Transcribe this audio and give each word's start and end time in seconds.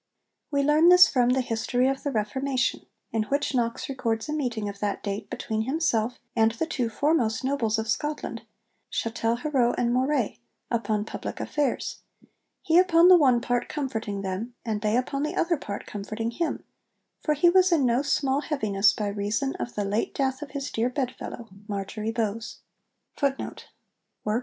We 0.49 0.63
learn 0.63 0.89
this 0.89 1.07
from 1.07 1.29
the 1.29 1.41
'History 1.41 1.87
of 1.87 2.01
the 2.01 2.09
Reformation,' 2.11 2.87
in 3.11 3.21
which 3.25 3.53
Knox 3.53 3.87
records 3.87 4.27
a 4.27 4.33
meeting 4.33 4.67
of 4.67 4.79
that 4.79 5.03
date 5.03 5.29
between 5.29 5.65
himself 5.65 6.17
and 6.35 6.51
the 6.53 6.65
two 6.65 6.89
foremost 6.89 7.43
nobles 7.43 7.77
of 7.77 7.87
Scotland, 7.87 8.41
Chatelherault 8.91 9.75
and 9.77 9.93
Moray, 9.93 10.39
upon 10.71 11.05
public 11.05 11.39
affairs, 11.39 11.99
'he 12.63 12.79
upon 12.79 13.09
the 13.09 13.15
one 13.15 13.41
part 13.41 13.69
comforting 13.69 14.23
them, 14.23 14.55
and 14.65 14.81
they 14.81 14.97
upon 14.97 15.21
the 15.21 15.35
other 15.35 15.55
part 15.55 15.85
comforting 15.85 16.31
him, 16.31 16.63
for 17.19 17.35
he 17.35 17.47
was 17.47 17.71
in 17.71 17.85
no 17.85 18.01
small 18.01 18.41
heaviness 18.41 18.93
by 18.93 19.07
reason 19.07 19.53
of 19.57 19.75
the 19.75 19.85
late 19.85 20.15
death 20.15 20.41
of 20.41 20.49
his 20.49 20.71
dear 20.71 20.89
bedfellow, 20.89 21.47
Marjorie 21.67 22.11
Bowes.' 22.11 22.57